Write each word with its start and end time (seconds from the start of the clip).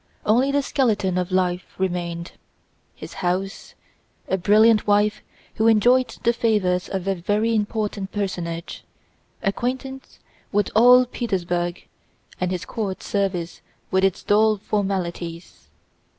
Only 0.25 0.51
the 0.51 0.63
skeleton 0.63 1.15
of 1.19 1.31
life 1.31 1.75
remained: 1.77 2.31
his 2.95 3.13
house, 3.21 3.75
a 4.27 4.35
brilliant 4.35 4.87
wife 4.87 5.21
who 5.53 5.65
now 5.65 5.67
enjoyed 5.69 6.17
the 6.23 6.33
favors 6.33 6.89
of 6.89 7.07
a 7.07 7.13
very 7.13 7.53
important 7.53 8.11
personage, 8.11 8.83
acquaintance 9.43 10.17
with 10.51 10.71
all 10.73 11.05
Petersburg, 11.05 11.87
and 12.39 12.49
his 12.49 12.65
court 12.65 13.03
service 13.03 13.61
with 13.91 14.03
its 14.03 14.23
dull 14.23 14.57
formalities. 14.57 15.69